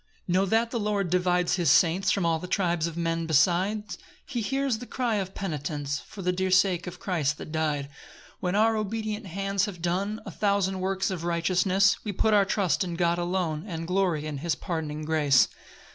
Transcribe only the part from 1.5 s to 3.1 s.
his saints From all the tribes of